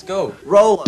[0.00, 0.32] Let's go.
[0.46, 0.80] Roll.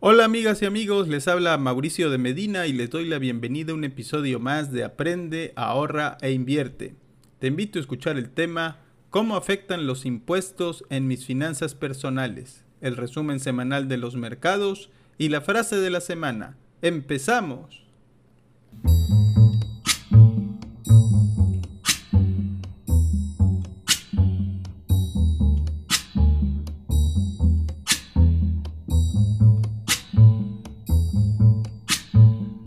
[0.00, 3.74] Hola amigas y amigos, les habla Mauricio de Medina y les doy la bienvenida a
[3.74, 6.94] un episodio más de Aprende, ahorra e invierte.
[7.38, 8.78] Te invito a escuchar el tema
[9.10, 12.64] ¿Cómo afectan los impuestos en mis finanzas personales?
[12.80, 16.56] El resumen semanal de los mercados y la frase de la semana.
[16.82, 17.84] ¡Empezamos!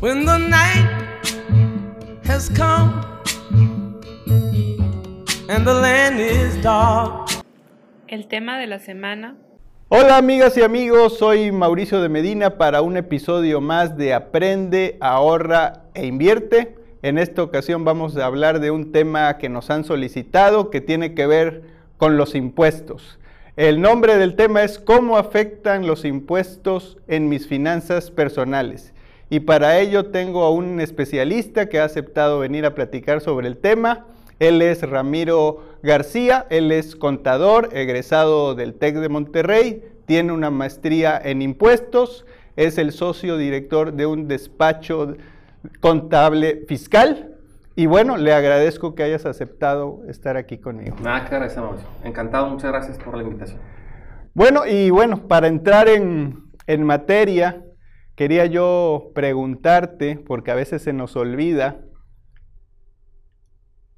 [0.01, 0.89] When the night
[2.23, 3.05] has come
[5.47, 7.29] and the land is dark.
[8.07, 9.35] El tema de la semana.
[9.89, 15.83] Hola amigas y amigos, soy Mauricio de Medina para un episodio más de Aprende, ahorra
[15.93, 16.75] e invierte.
[17.03, 21.13] En esta ocasión vamos a hablar de un tema que nos han solicitado que tiene
[21.13, 21.61] que ver
[21.97, 23.19] con los impuestos.
[23.55, 28.95] El nombre del tema es ¿Cómo afectan los impuestos en mis finanzas personales?
[29.31, 33.57] Y para ello tengo a un especialista que ha aceptado venir a platicar sobre el
[33.57, 34.05] tema.
[34.39, 41.17] Él es Ramiro García, él es contador, egresado del TEC de Monterrey, tiene una maestría
[41.23, 42.25] en impuestos,
[42.57, 45.15] es el socio director de un despacho
[45.79, 47.37] contable fiscal.
[47.77, 50.97] Y bueno, le agradezco que hayas aceptado estar aquí conmigo.
[51.01, 51.63] Nada que agradecer.
[52.03, 53.61] Encantado, muchas gracias por la invitación.
[54.33, 57.63] Bueno, y bueno, para entrar en, en materia,
[58.15, 61.81] quería yo preguntarte, porque a veces se nos olvida,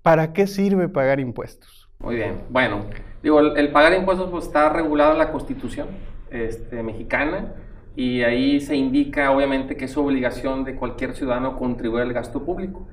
[0.02, 1.89] ¿para qué sirve pagar impuestos?
[2.00, 2.86] Muy bien, bueno,
[3.22, 5.88] digo, el, pagar impuestos pues, está regulado en la Constitución
[6.30, 7.53] este, mexicana
[7.95, 12.88] y ahí se indica obviamente que es obligación de cualquier ciudadano contribuir al gasto público.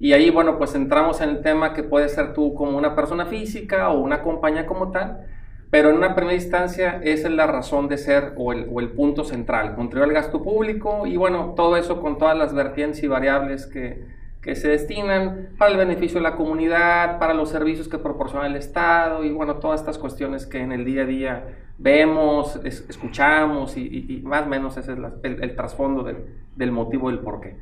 [0.00, 3.26] Y ahí, bueno, pues entramos en el tema que puede ser tú como una persona
[3.26, 5.26] física o una compañía como tal,
[5.70, 8.90] pero en una primera instancia esa es la razón de ser o el, o el,
[8.90, 13.06] punto central, contribuir al gasto público y bueno, todo eso con todas las vertientes y
[13.06, 14.06] variables que,
[14.40, 18.56] que, se destinan para el beneficio de la comunidad, para los servicios que proporciona el
[18.56, 21.44] Estado y bueno, todas estas cuestiones que en el día a día
[21.76, 26.02] vemos, es, escuchamos y, y, y, más o menos ese es la, el, el, trasfondo
[26.02, 26.24] del,
[26.56, 27.56] del motivo del porqué.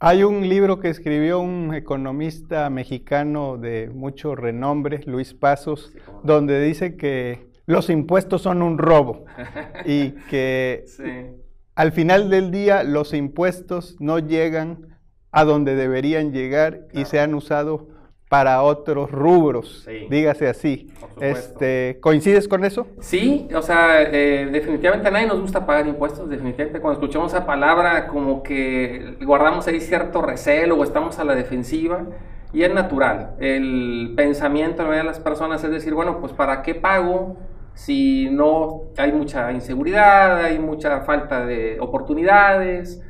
[0.00, 6.62] Hay un libro que escribió un economista mexicano de mucho renombre, Luis Pasos, sí, donde
[6.62, 9.24] dice que los impuestos son un robo
[9.84, 11.02] y que sí.
[11.74, 14.98] al final del día los impuestos no llegan
[15.32, 17.00] a donde deberían llegar claro.
[17.00, 17.88] y se han usado
[18.28, 20.06] para otros rubros, sí.
[20.10, 20.92] dígase así.
[21.20, 22.86] Este, ¿Coincides con eso?
[23.00, 27.46] Sí, o sea, eh, definitivamente a nadie nos gusta pagar impuestos, definitivamente cuando escuchamos esa
[27.46, 32.04] palabra como que guardamos ahí cierto recelo o estamos a la defensiva
[32.52, 33.34] y es natural.
[33.40, 37.36] El pensamiento de las personas es decir, bueno, pues ¿para qué pago?
[37.74, 43.02] Si no hay mucha inseguridad, hay mucha falta de oportunidades,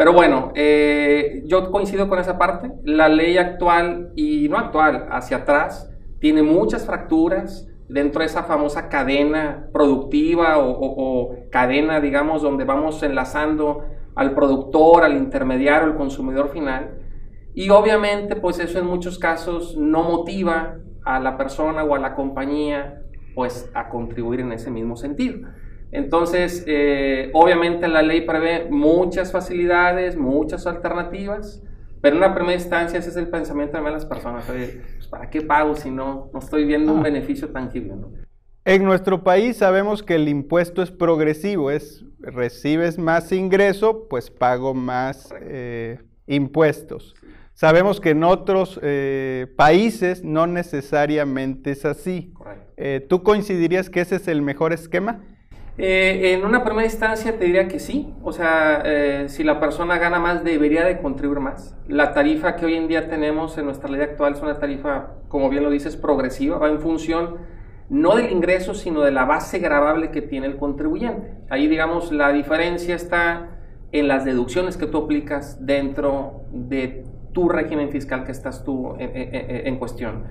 [0.00, 2.72] pero bueno, eh, yo coincido con esa parte.
[2.84, 8.88] La ley actual, y no actual, hacia atrás, tiene muchas fracturas dentro de esa famosa
[8.88, 13.84] cadena productiva o, o, cadena, digamos, donde vamos enlazando
[14.14, 16.94] al productor, al intermediario, al consumidor final.
[17.52, 22.14] Y obviamente, pues eso en muchos casos no motiva a la persona o a la
[22.14, 23.02] compañía,
[23.34, 25.46] pues a contribuir en ese mismo sentido.
[25.92, 31.62] Entonces, eh, obviamente la ley prevé muchas facilidades, muchas alternativas,
[32.00, 34.48] pero en una primera instancia ese es el pensamiento de las personas.
[34.48, 37.96] Oye, pues, ¿Para qué pago si no, no estoy viendo un beneficio tangible?
[37.96, 38.12] ¿no?
[38.64, 44.74] En nuestro país sabemos que el impuesto es progresivo, es recibes más ingreso, pues pago
[44.74, 47.14] más eh, impuestos.
[47.54, 52.32] Sabemos que en otros eh, países no necesariamente es así.
[52.76, 55.22] Eh, ¿Tú coincidirías que ese es el mejor esquema?
[55.82, 59.96] Eh, en una primera instancia te diría que sí, o sea, eh, si la persona
[59.96, 61.74] gana más debería de contribuir más.
[61.88, 65.48] La tarifa que hoy en día tenemos en nuestra ley actual es una tarifa, como
[65.48, 67.38] bien lo dices, progresiva, va en función
[67.88, 71.32] no del ingreso, sino de la base gravable que tiene el contribuyente.
[71.48, 73.56] Ahí, digamos, la diferencia está
[73.90, 79.10] en las deducciones que tú aplicas dentro de tu régimen fiscal que estás tú en,
[79.14, 80.24] en cuestión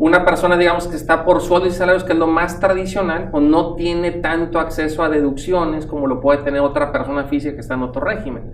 [0.00, 3.44] una persona, digamos, que está por sueldo y salarios, que es lo más tradicional, pues
[3.44, 7.74] no tiene tanto acceso a deducciones como lo puede tener otra persona física que está
[7.74, 8.50] en otro régimen.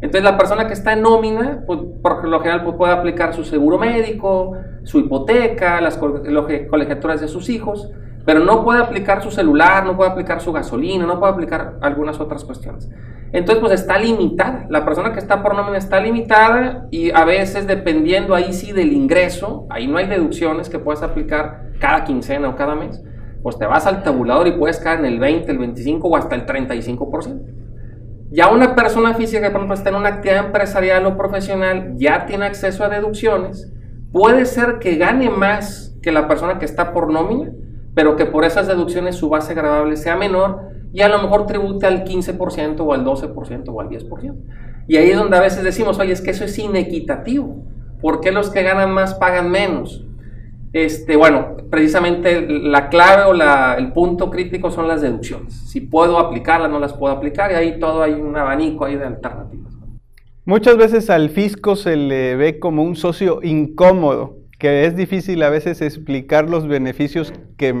[0.00, 3.44] Entonces, la persona que está en nómina, pues, por lo general, pues, puede aplicar su
[3.44, 7.92] seguro médico, su hipoteca, las colegiaturas de sus hijos.
[8.28, 12.20] Pero no puede aplicar su celular, no puede aplicar su gasolina, no puede aplicar algunas
[12.20, 12.86] otras cuestiones.
[13.32, 14.66] Entonces, pues está limitada.
[14.68, 18.92] La persona que está por nómina está limitada y a veces dependiendo ahí sí del
[18.92, 23.02] ingreso, ahí no hay deducciones que puedas aplicar cada quincena o cada mes,
[23.42, 26.34] pues te vas al tabulador y puedes caer en el 20, el 25 o hasta
[26.34, 27.40] el 35%.
[28.30, 32.26] Ya una persona física que por ejemplo está en una actividad empresarial o profesional ya
[32.26, 33.72] tiene acceso a deducciones,
[34.12, 37.52] puede ser que gane más que la persona que está por nómina,
[37.98, 41.84] pero que por esas deducciones su base grabable sea menor y a lo mejor tribute
[41.84, 44.36] al 15% o al 12% o al 10%.
[44.86, 47.64] Y ahí es donde a veces decimos, oye, es que eso es inequitativo.
[48.00, 50.06] ¿Por qué los que ganan más pagan menos?
[50.72, 55.54] Este, bueno, precisamente la clave o la, el punto crítico son las deducciones.
[55.68, 59.06] Si puedo aplicarlas, no las puedo aplicar, y ahí todo hay un abanico ahí de
[59.06, 59.74] alternativas.
[60.44, 65.50] Muchas veces al fisco se le ve como un socio incómodo, que es difícil a
[65.50, 67.74] veces explicar los beneficios que,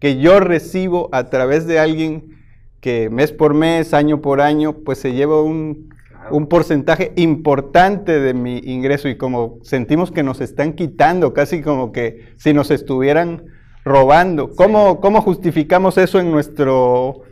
[0.00, 2.34] que yo recibo a través de alguien
[2.80, 5.94] que mes por mes, año por año, pues se lleva un,
[6.30, 11.92] un porcentaje importante de mi ingreso y como sentimos que nos están quitando, casi como
[11.92, 13.44] que si nos estuvieran
[13.84, 14.50] robando.
[14.50, 17.22] ¿Cómo, cómo justificamos eso en, nuestro,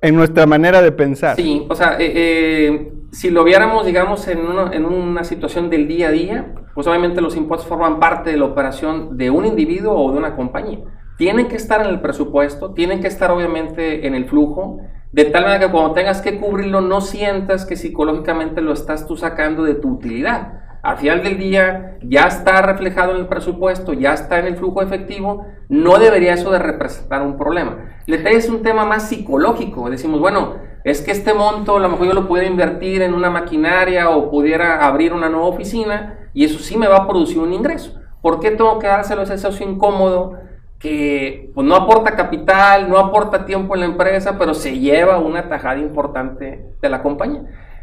[0.00, 1.36] en nuestra manera de pensar?
[1.36, 6.12] Sí, o sea, eh, eh, si lo viéramos, digamos, en una, situación del día a
[6.12, 10.18] día, pues obviamente los impuestos forman parte de la operación de un individuo o de
[10.18, 10.78] una compañía.
[11.18, 14.80] Tienen que estar en el presupuesto, tienen que estar obviamente en el flujo,
[15.12, 19.18] de tal manera que cuando tengas que cubrirlo no sientas que psicológicamente lo estás tú
[19.18, 20.60] sacando de tu utilidad.
[20.82, 24.80] Al final del día ya está reflejado en el presupuesto, ya está en el flujo
[24.80, 28.00] efectivo, no debería eso de representar un problema.
[28.06, 32.06] Le es un tema más psicológico, decimos, bueno, es que este monto a lo mejor
[32.08, 36.58] yo lo pudiera invertir en una maquinaria o pudiera abrir una nueva oficina y eso
[36.58, 37.94] sí me va a producir un ingreso.
[38.20, 40.38] ¿Por qué tengo que dárselo a ese socio incómodo
[40.82, 45.48] que pues, no aporta capital, no aporta tiempo en la empresa, pero se lleva una
[45.48, 47.42] tajada importante de la compañía.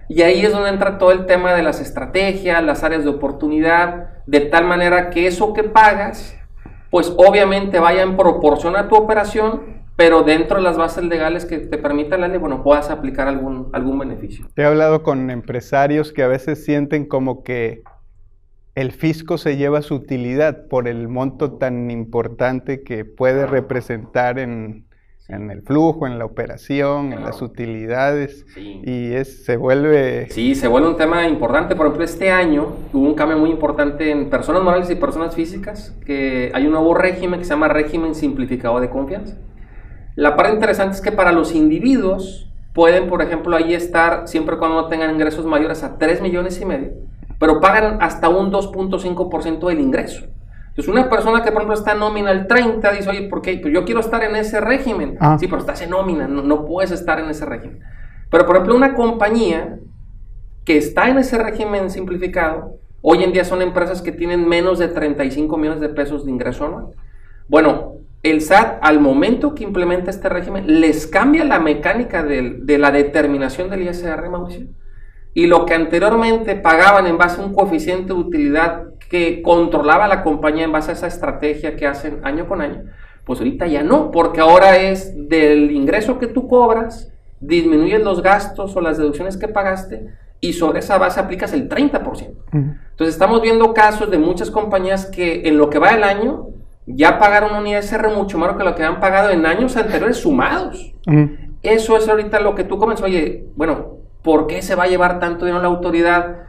[0.10, 4.10] Y ahí es donde entra todo el tema de las estrategias, las áreas de oportunidad,
[4.26, 6.36] de tal manera que eso que pagas,
[6.90, 11.58] pues obviamente vaya en proporción a tu operación, pero dentro de las bases legales que
[11.58, 14.46] te permita la ley, bueno, puedas aplicar algún, algún beneficio.
[14.56, 17.84] He hablado con empresarios que a veces sienten como que
[18.76, 24.86] el fisco se lleva su utilidad por el monto tan importante que puede representar en,
[25.28, 28.46] el flujo, en la operación, en las utilidades.
[28.56, 30.30] Y es, se vuelve...
[30.30, 31.76] Sí, se vuelve un tema importante.
[31.76, 35.94] Por ejemplo, este año hubo un cambio muy importante en personas morales y personas físicas,
[36.06, 39.36] que hay un nuevo régimen que se llama régimen simplificado de confianza.
[40.20, 44.82] La parte interesante es que para los individuos pueden, por ejemplo, ahí estar siempre cuando
[44.82, 46.92] no tengan ingresos mayores a 3 millones y medio
[47.40, 50.26] pero pagan hasta un 2.5% del ingreso.
[50.68, 53.58] Entonces, una persona que, por ejemplo, está en nómina al 30, dice, oye, ¿por qué?
[53.62, 55.18] Pues yo quiero estar en ese régimen.
[55.20, 55.38] Ah.
[55.40, 57.80] Sí, pero estás en nómina, no, no puedes estar en ese régimen.
[58.30, 59.80] Pero, por ejemplo, una compañía
[60.66, 64.90] que está en ese régimen simplificado, hoy en día son empresas que tienen menos de
[64.90, 66.88] 35 millones de pesos de ingreso anual.
[67.48, 72.78] Bueno, el SAT, al momento que implementa este régimen, les cambia la mecánica de, de
[72.78, 74.68] la determinación del ISR, Mauricio
[75.34, 80.24] y lo que anteriormente pagaban en base a un coeficiente de utilidad que controlaba la
[80.24, 82.84] compañía en base a esa estrategia que hacen año con año,
[83.26, 88.76] pues ahorita ya no, porque ahora es del ingreso que tú cobras, disminuyes los gastos
[88.76, 90.08] o las deducciones que pagaste
[90.42, 92.34] y sobre esa base aplicas el 30%.
[92.52, 96.50] Entonces estamos viendo casos de muchas compañías que en lo que va el año
[96.90, 100.94] ya pagaron un ISR mucho más que lo que han pagado en años anteriores sumados.
[101.62, 105.20] Eso es ahorita lo que tú comes, oye, bueno, ¿Por qué se va a llevar
[105.20, 106.44] tanto dinero la autoridad?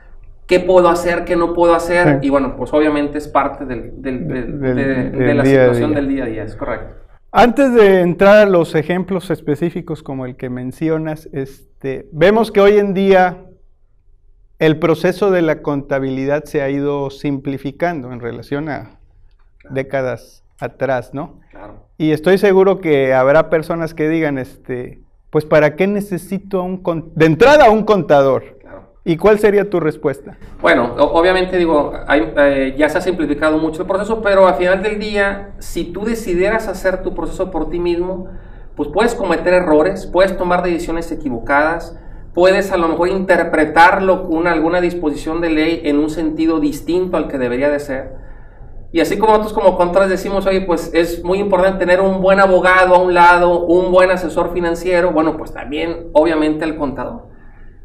[0.47, 1.25] ¿Qué puedo hacer?
[1.25, 2.18] ¿Qué no puedo hacer?
[2.23, 6.97] Y bueno, pues obviamente es parte de, la situación del día a día, es correcto.
[7.32, 12.78] Antes de entrar a los ejemplos específicos como el que mencionas, este, vemos que hoy
[12.78, 13.44] en día
[14.59, 19.00] el proceso de la contabilidad se ha ido simplificando en relación a
[19.69, 21.40] décadas atrás, ¿no?
[21.50, 21.87] Claro.
[21.99, 26.83] Y estoy seguro que habrá personas que digan, este, pues ¿para qué necesito un
[27.14, 28.61] de entrada un contador?
[29.05, 30.37] ¿Y cuál sería tu respuesta?
[30.61, 34.99] Bueno, obviamente digo, eh, ya se ha simplificado mucho el proceso, pero al final del
[34.99, 38.29] día, si tú decidieras hacer tu proceso por ti mismo,
[38.76, 41.99] pues puedes cometer errores, puedes tomar decisiones equivocadas,
[42.35, 47.29] puedes a lo mejor interpretarlo con alguna disposición de ley en un sentido distinto al
[47.29, 48.29] que debería de ser.
[48.92, 52.40] Y así como nosotros como contras decimos, oye, pues es muy importante tener un buen
[52.40, 57.28] abogado a un lado, un buen asesor financiero, bueno, pues también obviamente el contador.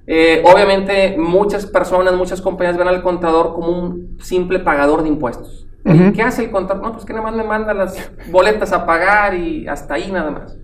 [0.08, 5.68] Eh, obviamente muchas personas, muchas compañías ven al contador como un simple pagador de impuestos.
[5.88, 6.82] ¿Y qué hace el contador?
[6.82, 10.32] No, pues que nada más me manda las boletas a pagar y hasta ahí nada
[10.32, 10.58] más.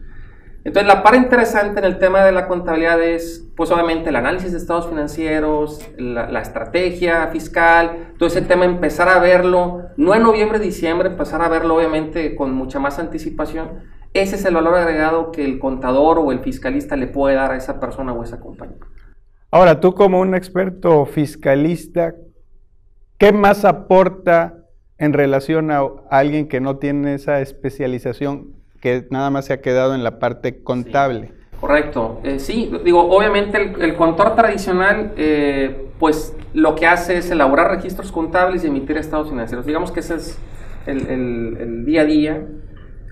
[0.64, 4.52] Entonces, la parte interesante en el tema de la contabilidad es, pues obviamente, el análisis
[4.52, 10.60] de estados financieros, la, estrategia fiscal, todo ese tema, empezar a verlo, no en noviembre,
[10.60, 13.70] diciembre, empezar a verlo obviamente con mucha más anticipación.
[14.14, 17.58] Ese es el valor agregado que el contador o el fiscalista le puede dar a
[17.58, 18.78] esa persona o a esa compañía.
[19.50, 22.14] Ahora, tú como un experto fiscalista,
[23.18, 24.58] ¿qué más aporta
[25.00, 29.96] en relación a alguien que no tiene esa especialización que nada más se ha quedado
[29.96, 31.32] en la parte contable.
[31.60, 37.30] correcto, eh, sí, digo, obviamente el, el contador tradicional, eh, pues lo que hace es
[37.30, 39.66] elaborar registros contables y emitir estados financieros.
[39.66, 40.40] Digamos que ese es
[40.86, 42.46] el, el, día a día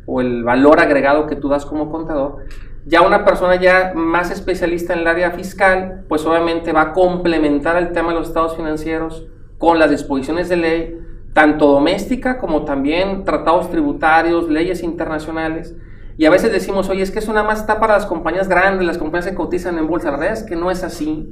[0.05, 2.45] o el valor agregado que tú das como contador.
[2.85, 7.77] Ya una persona ya más especialista en el área fiscal, pues obviamente va a complementar
[7.77, 10.98] el tema de los estados financieros con las disposiciones de ley
[11.33, 15.75] tanto doméstica como también tratados tributarios, leyes internacionales.
[16.17, 18.85] Y a veces decimos, oye, es que eso nada más está para las compañías grandes,
[18.85, 20.11] las compañías que cotizan en bolsa.
[20.11, 21.29] La verdad es que no es así.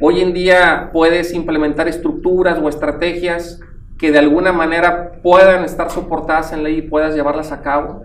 [0.00, 3.60] Hoy en día puedes implementar estructuras o estrategias
[3.98, 8.02] que de alguna manera puedan estar soportadas en ley y puedas llevarlas a cabo,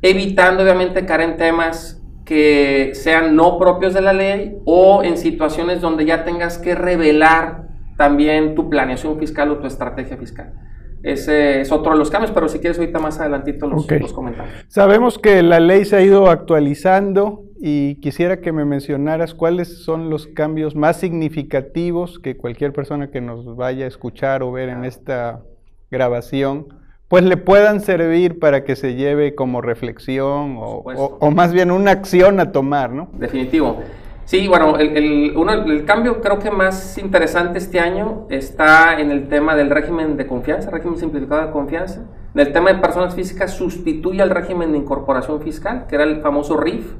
[0.00, 5.80] evitando obviamente caer en temas que sean no propios de la ley o en situaciones
[5.80, 7.67] donde ya tengas que revelar
[7.98, 10.54] también tu planeación fiscal o tu estrategia fiscal.
[11.02, 14.64] Ese es otro de los cambios, pero si quieres ahorita más adelantito los, los comentarios.
[14.68, 20.10] Sabemos que la ley se ha ido actualizando y quisiera que me mencionaras cuáles son
[20.10, 24.84] los cambios más significativos que cualquier persona que nos vaya a escuchar o ver en
[24.84, 25.42] esta
[25.90, 26.68] grabación,
[27.08, 31.90] pues le puedan servir para que se lleve como reflexión o, o más bien una
[31.90, 33.08] acción a tomar, ¿no?
[33.14, 33.82] Definitivo.
[34.28, 39.26] Sí, bueno, el, uno, el, cambio creo que más interesante este año está en el
[39.26, 42.02] tema del régimen de confianza, régimen simplificado de confianza.
[42.34, 46.20] En el tema de personas físicas sustituye al régimen de incorporación fiscal, que era el
[46.20, 46.92] famoso RIF,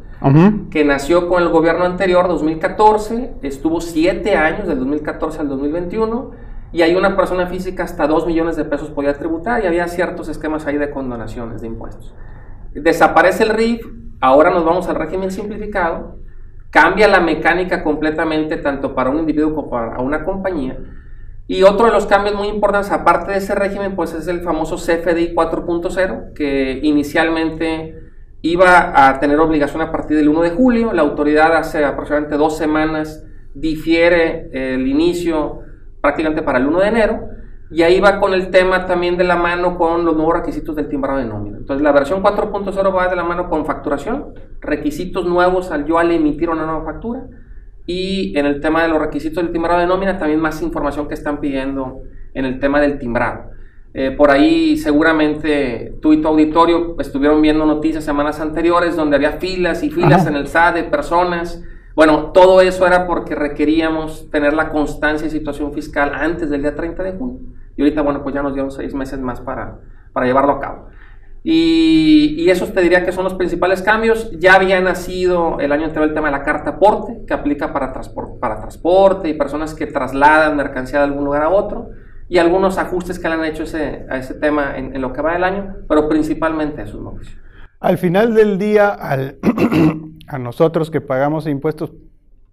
[0.71, 6.31] que nació con el gobierno anterior, 2014, estuvo siete años, del 2014 al 2021,
[6.73, 10.31] y hay una persona física hasta 2 millones de pesos podía tributar y había ciertos
[10.31, 12.15] esquemas ahí de condonaciones de impuestos.
[12.73, 13.87] Desaparece el RIF,
[14.19, 16.27] ahora nos vamos al régimen simplificado
[16.71, 20.79] Cambia la mecánica completamente tanto para un individuo como para una compañía.
[21.47, 24.77] Y otro de los cambios muy importantes, aparte de ese régimen, pues es el famoso
[24.77, 27.99] CFDI 4.0, que inicialmente
[28.43, 30.93] iba a tener obligación a partir del 1 de julio.
[30.93, 35.61] La autoridad hace aproximadamente dos semanas difiere el inicio
[36.03, 37.29] prácticamente para el 1 de enero.
[37.71, 40.89] Y ahí va con el tema también de la mano con los nuevos requisitos del
[40.89, 41.59] timbrado de nómina.
[41.59, 46.11] Entonces la versión 4.0 va de la mano con facturación, requisitos nuevos al yo al
[46.11, 47.27] emitir una nueva factura
[47.87, 51.15] y en el tema de los requisitos del timbrado de nómina también más información que
[51.15, 52.03] están pidiendo
[52.35, 53.51] en el tema del timbrado.
[53.95, 59.33] Eh, por ahí seguramente tú y tu auditorio estuvieron viendo noticias semanas anteriores donde había
[59.33, 61.63] filas y filas en el SAT de personas.
[61.99, 66.77] Bueno, todo eso era porque requeríamos tener la constancia y situación fiscal antes del día
[66.77, 67.41] 30 de junio.
[67.77, 69.81] Y ahorita, bueno, pues ya nos dieron seis meses más para,
[70.13, 70.87] para llevarlo a cabo.
[71.43, 74.31] Y, y esos te diría que son los principales cambios.
[74.39, 77.93] Ya había nacido el año anterior el tema de la carta aporte, que aplica para,
[77.93, 81.89] transporte, y personas que trasladan mercancía de algún lugar a otro.
[82.29, 85.43] Y algunos ajustes que le han hecho a ese tema en, lo que va del
[85.43, 87.37] año, pero principalmente esos, Mauricio.
[87.81, 89.39] Al final del día, al
[90.29, 91.93] a nosotros que pagamos impuestos,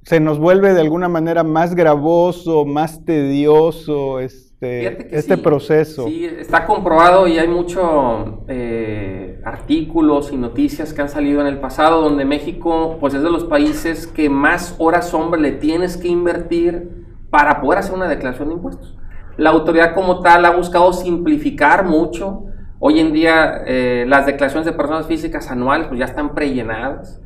[0.03, 6.07] se nos vuelve de alguna manera más gravoso, más tedioso, es, este, este proceso.
[6.07, 11.59] Sí, está comprobado y hay muchos eh, artículos y noticias que han salido en el
[11.59, 16.07] pasado donde México pues es de los países que más horas hombre le tienes que
[16.07, 18.97] invertir para poder hacer una declaración de impuestos.
[19.37, 22.45] La autoridad como tal ha buscado simplificar mucho.
[22.79, 27.21] Hoy en día eh, las declaraciones de personas físicas anuales pues ya están prellenadas.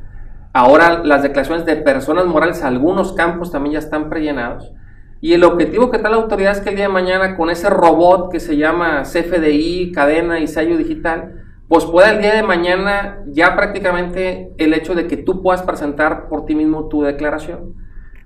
[0.52, 4.72] Ahora las declaraciones de personas morales, algunos campos también ya están prellenados.
[5.20, 7.70] Y el objetivo que tal la autoridad es que el día de mañana con ese
[7.70, 13.20] robot que se llama CFDI, cadena y sello digital, pues pueda el día de mañana
[13.28, 17.74] ya prácticamente el hecho de que tú puedas presentar por ti mismo tu declaración.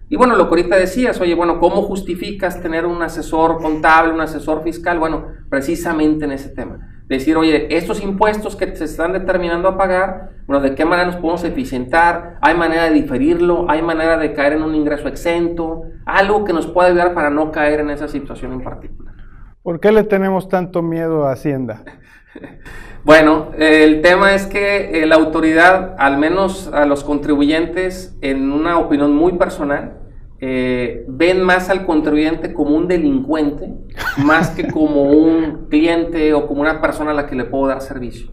[0.09, 4.21] Y bueno, lo que ahorita decías, oye, bueno, ¿cómo justificas tener un asesor contable, un
[4.21, 4.99] asesor fiscal?
[4.99, 10.31] Bueno, precisamente en ese tema decir, oye, estos impuestos que se están determinando a pagar,
[10.47, 12.39] bueno, ¿de qué manera nos podemos eficientar?
[12.41, 13.67] ¿Hay manera de diferirlo?
[13.69, 15.83] ¿Hay manera de caer en un ingreso exento?
[16.07, 19.15] Algo que nos pueda ayudar para no caer en esa situación en particular.
[19.63, 21.83] ¿Por qué le tenemos tanto miedo a Hacienda?
[23.05, 28.79] bueno, el tema es que eh, la autoridad, al menos a los contribuyentes, en una
[28.79, 30.04] opinión muy personal,
[30.47, 33.73] eh, ven más al contribuyente como un delincuente,
[34.19, 37.81] más que como un cliente o como una persona a la que le puedo dar
[37.81, 38.31] servicio.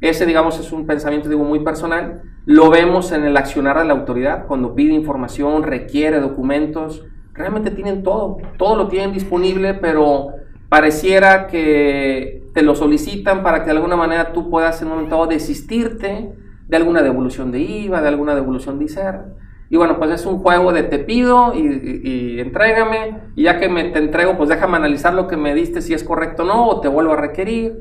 [0.00, 2.22] Ese, digamos, es un pensamiento, digo, muy personal.
[2.46, 8.04] Lo vemos en el accionar de la autoridad, cuando pide información, requiere documentos, realmente tienen
[8.04, 10.28] todo, todo lo tienen disponible, pero
[10.68, 15.26] pareciera que te lo solicitan para que de alguna manera tú puedas en un momento
[15.26, 16.32] desistirte
[16.68, 19.40] de alguna devolución de IVA, de alguna devolución de ISER.
[19.70, 22.00] Y bueno, pues es un juego de te pido y, y,
[22.36, 25.80] y entrégame, y ya que me te entrego, pues déjame analizar lo que me diste,
[25.80, 27.78] si es correcto o no, o te vuelvo a requerir.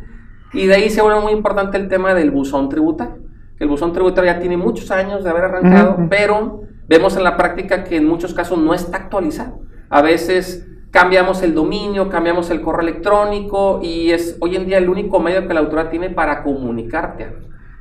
[0.53, 3.17] Y de ahí se vuelve muy importante el tema del buzón tributario.
[3.59, 6.09] El buzón tributario ya tiene muchos años de haber arrancado, Ujú.
[6.09, 9.59] pero vemos en la práctica que en muchos casos no está actualizado.
[9.89, 14.89] A veces cambiamos el dominio, cambiamos el correo electrónico y es hoy en día el
[14.89, 17.35] único medio que la autoridad tiene para comunicarte.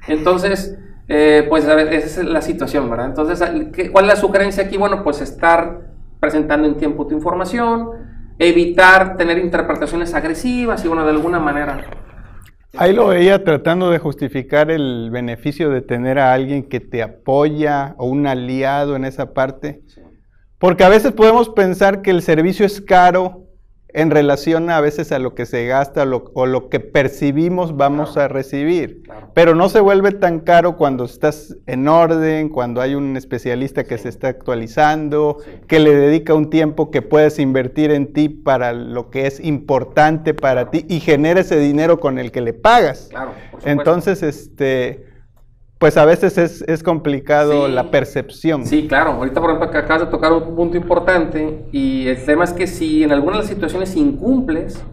[0.09, 3.07] Entonces, eh, pues a ver, esa es la situación, ¿verdad?
[3.07, 4.77] Entonces, ¿qué- ¿cuál es la sugerencia aquí?
[4.77, 5.81] Bueno, pues estar
[6.21, 7.91] presentando en tiempo tu información,
[8.38, 11.85] evitar tener interpretaciones agresivas y bueno, de alguna manera.
[12.77, 17.95] Ahí lo veía tratando de justificar el beneficio de tener a alguien que te apoya
[17.99, 19.81] o un aliado en esa parte.
[20.59, 23.48] Porque a veces podemos pensar que el servicio es caro
[23.95, 27.76] en relación a veces a lo que se gasta o lo, o lo que percibimos
[27.76, 28.25] vamos Claro.
[28.26, 29.02] a recibir.
[29.04, 29.30] Claro.
[29.35, 33.97] Pero no se vuelve tan caro cuando estás en orden, cuando hay un especialista que
[33.97, 34.02] Sí.
[34.04, 35.50] se está actualizando, Sí.
[35.66, 40.35] que le dedica un tiempo que puedes invertir en ti para lo que es importante
[40.35, 43.09] para ti y genera ese dinero con el que le pagas.
[43.11, 43.68] Claro, por supuesto.
[43.71, 45.08] Entonces, este,
[45.78, 47.73] pues a veces es, es complicado Sí.
[47.73, 48.66] la percepción.
[48.66, 49.12] Sí, claro.
[49.12, 52.66] Ahorita, por ejemplo, que acabas de tocar un punto importante y el tema es que
[52.66, 54.85] si en algunas de las situaciones incumples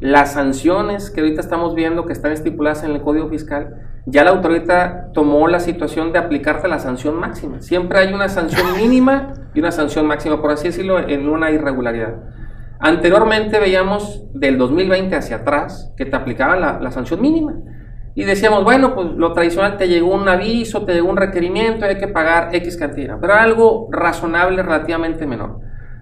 [0.00, 3.74] las sanciones que ahorita estamos viendo que están estipuladas en el Código Fiscal,
[4.04, 7.62] ya la autoridad tomó la situación de aplicarte la sanción máxima.
[7.62, 12.16] Siempre hay una sanción mínima y una sanción máxima, por así decirlo, en una irregularidad.
[12.80, 17.54] Anteriormente veíamos del 2020 hacia atrás que te aplicaban la, la sanción mínima.
[18.16, 21.98] Y decíamos, bueno, pues lo tradicional te llegó un aviso, te llegó un requerimiento, hay
[21.98, 25.60] que pagar X cantidad, pero algo razonable, relativamente menor.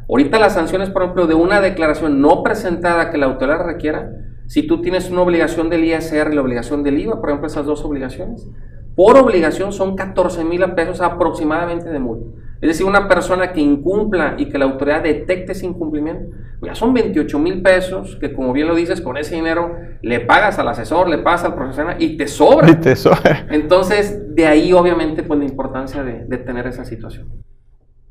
[0.09, 4.11] Ahorita las sanciones, por ejemplo, de una declaración no presentada que la autoridad requiera,
[4.47, 7.65] si tú tienes una obligación del ISR y la obligación del IVA, por ejemplo, esas
[7.65, 8.47] dos obligaciones,
[8.95, 12.27] por obligación son 14 mil pesos aproximadamente de multa.
[12.63, 16.75] Es decir, una persona que incumpla y que la autoridad detecte ese incumplimiento, pues ya
[16.77, 20.69] son 28 mil pesos que, como bien lo dices, con ese dinero le pagas al
[20.69, 22.71] asesor, le pagas al profesional y te sobra.
[22.71, 23.49] Y te sobra.
[23.51, 27.29] Entonces, de ahí obviamente pues la importancia de, de tener esa situación.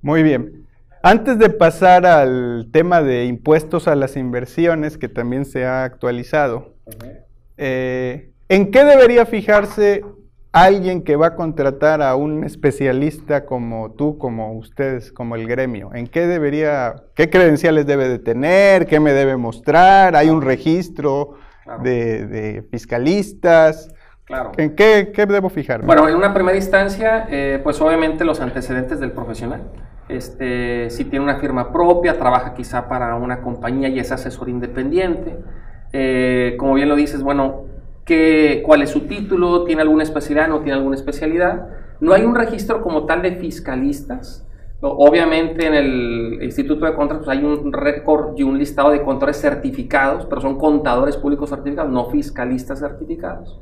[0.01, 0.67] Muy bien.
[1.01, 6.75] Antes de pasar al tema de impuestos a las inversiones, que también se ha actualizado,
[7.55, 10.03] eh, ¿en qué debería fijarse
[10.51, 15.91] alguien que va a contratar a un especialista como tú, como ustedes, como el gremio?
[15.93, 18.85] ¿En qué debería, qué credenciales debe de tener?
[18.87, 20.15] ¿Qué me debe mostrar?
[20.15, 21.83] ¿Hay un registro Claro.
[21.83, 23.93] de, de fiscalistas?
[24.25, 24.51] Claro.
[24.57, 25.85] ¿En qué, qué debo fijarme?
[25.85, 29.61] Bueno, en una primera instancia, eh, pues obviamente los antecedentes del profesional.
[30.09, 35.37] Este, si tiene una firma propia, trabaja quizá para una compañía y es asesor independiente.
[35.93, 37.65] Eh, como bien lo dices, bueno,
[38.05, 39.63] ¿qué, ¿cuál es su título?
[39.63, 40.47] ¿Tiene alguna especialidad?
[40.47, 41.67] ¿No tiene alguna especialidad?
[41.99, 44.47] No hay un registro como tal de fiscalistas.
[44.83, 50.25] Obviamente en el Instituto de Contratos hay un récord y un listado de contadores certificados,
[50.25, 53.59] pero son contadores públicos certificados, no fiscalistas certificados.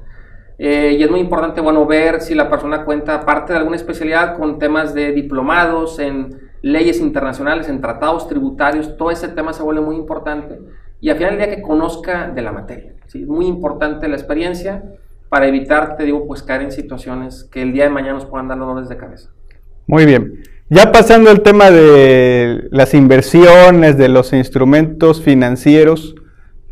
[0.58, 4.38] Eh, y es muy importante, bueno, ver si la persona cuenta, aparte de alguna especialidad,
[4.38, 9.82] con temas de diplomados en leyes internacionales, en tratados tributarios, todo ese tema se vuelve
[9.82, 10.60] muy importante.
[11.02, 12.94] Y al final del día que conozca de la materia.
[13.08, 13.22] ¿sí?
[13.24, 14.84] Es muy importante la experiencia
[15.30, 18.48] para evitar, te digo, pues caer en situaciones que el día de mañana nos puedan
[18.48, 19.30] dar dolores de cabeza.
[19.88, 20.44] Muy bien.
[20.70, 26.16] Ya pasando al tema de las inversiones, de los instrumentos financieros,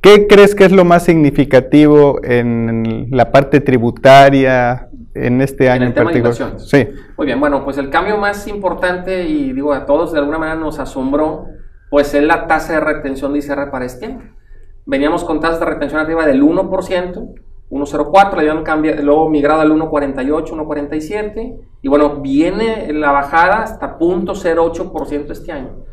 [0.01, 5.87] ¿qué crees que es lo más significativo en la parte tributaria en este año el
[5.89, 6.51] en tema de particular?
[6.51, 6.69] inversiones.
[6.69, 7.01] Sí.
[7.17, 10.59] Muy bien, bueno, pues el cambio más importante y digo a todos de alguna manera
[10.59, 11.47] nos asombró,
[11.89, 14.35] pues es la tasa de retención de ICR para este año.
[14.85, 16.69] Veníamos con tasas de retención arriba del 1%,
[17.69, 25.31] 1.04, le habían luego migrado al 1.48, 1.47, y bueno, viene la bajada hasta 0.08%
[25.31, 25.83] este año.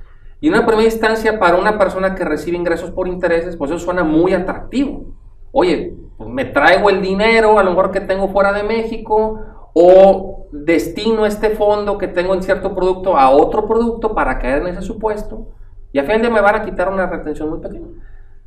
[0.41, 3.81] Y en una primera instancia, para una persona que recibe ingresos por intereses, pues eso
[3.81, 5.07] suena muy atractivo.
[5.53, 9.41] Oye, pues me traigo el dinero, a lo mejor que tengo fuera de México,
[9.73, 14.69] o destino este fondo que tengo en cierto producto a otro producto para caer en
[14.69, 15.49] ese supuesto,
[15.95, 17.87] y al final de me van a quitar una retención muy pequeña.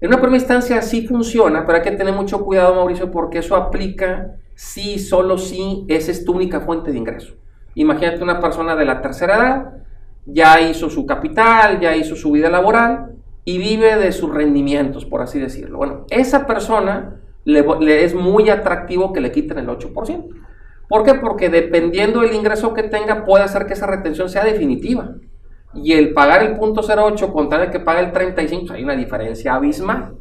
[0.02, 3.56] En una primera instancia sí funciona, pero hay que tener mucho cuidado, Mauricio, porque eso
[3.56, 7.36] aplica si, solo si esa es tu única fuente de ingreso.
[7.74, 9.74] Imagínate una persona de la tercera edad
[10.26, 13.14] ya hizo su capital, ya hizo su vida laboral
[13.46, 15.78] y vive de sus rendimientos, por así decirlo.
[15.78, 20.26] Bueno, esa persona le, le es muy atractivo que le quiten el 8%.
[20.90, 21.14] ¿Por qué?
[21.14, 25.16] Porque dependiendo del ingreso que tenga, puede hacer que esa retención sea definitiva.
[25.74, 28.84] Y el pagar el punto 08 con tal de que pague el 35, pues hay
[28.84, 30.16] una diferencia abismal.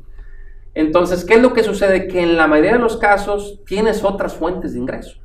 [0.75, 2.07] Entonces, ¿qué es lo que sucede?
[2.07, 5.19] Que en la mayoría de los casos tienes otras fuentes de ingreso.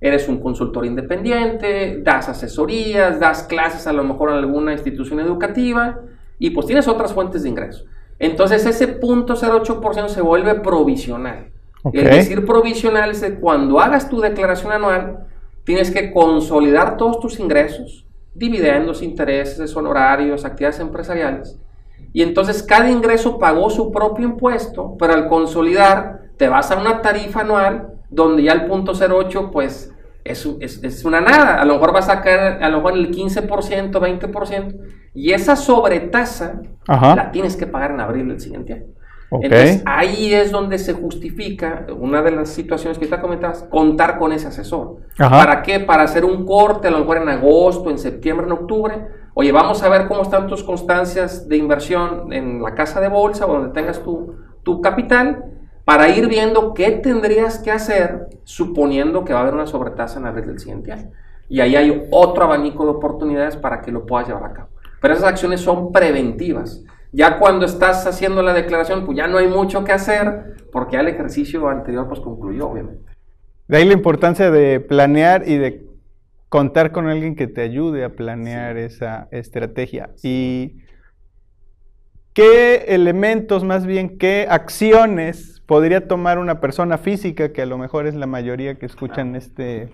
[0.00, 6.00] Eres un consultor independiente, das asesorías, das clases a lo mejor en alguna institución educativa
[6.38, 7.84] y pues tienes otras fuentes de ingreso.
[8.18, 11.50] Entonces ese punto 0,8% se vuelve provisional.
[11.92, 15.26] El decir provisional es que cuando hagas tu declaración anual,
[15.64, 18.06] tienes que consolidar todos tus ingresos,
[18.38, 21.58] dividendos, intereses, honorarios, actividades empresariales.
[22.12, 27.02] Y entonces cada ingreso pagó su propio impuesto, pero al consolidar te vas a una
[27.02, 29.92] tarifa anual donde ya el punto 08 pues
[30.24, 31.60] es, es, es una nada.
[31.60, 34.76] A lo mejor vas a caer a lo mejor el 15%, 20%.
[35.14, 38.97] Y esa sobretasa la tienes que pagar en abril del siguiente año.
[39.30, 44.32] Entonces ahí es donde se justifica una de las situaciones que te comentabas, contar con
[44.32, 44.96] ese asesor.
[45.18, 45.44] Ajá.
[45.44, 45.80] ¿Para qué?
[45.80, 49.06] Para hacer un corte, a lo mejor en agosto, en septiembre, en octubre.
[49.34, 53.46] Oye, vamos a ver cómo están tus constancias de inversión en la casa de bolsa
[53.46, 55.44] o donde tengas tu, tu capital
[55.84, 60.26] para ir viendo qué tendrías que hacer suponiendo que va a haber una sobretasa en
[60.26, 61.10] abril del siguiente año.
[61.48, 64.68] Y ahí hay otro abanico de oportunidades para que lo puedas llevar a cabo.
[65.00, 66.82] Pero esas acciones son preventivas.
[67.12, 71.00] Ya cuando estás haciendo la declaración, pues ya no hay mucho que hacer porque ya
[71.00, 73.12] el ejercicio anterior pues concluyó, obviamente.
[73.66, 75.86] De ahí la importancia de planear y de
[76.48, 80.10] contar con alguien que te ayude a planear esa estrategia.
[80.22, 80.78] Y
[82.32, 88.06] qué elementos, más bien, qué acciones podría tomar una persona física, que a lo mejor
[88.06, 89.90] es la mayoría que escuchan este,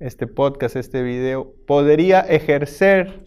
[0.00, 3.22] este podcast, este video, podría ejercer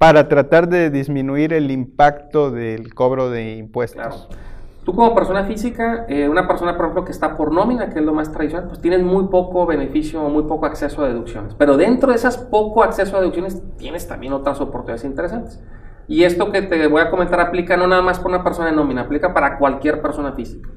[0.00, 4.00] para tratar de disminuir el impacto del cobro de impuestos.
[4.00, 4.40] Claro.
[4.82, 8.04] Tú como persona física, eh, una persona por ejemplo que está por nómina, que es
[8.06, 11.54] lo más tradicional, pues tienes muy poco beneficio o muy poco acceso a deducciones.
[11.54, 15.62] Pero dentro de esas poco acceso a deducciones tienes también otras oportunidades interesantes.
[16.08, 18.76] Y esto que te voy a comentar aplica no nada más para una persona en
[18.76, 20.70] nómina, aplica para cualquier persona física.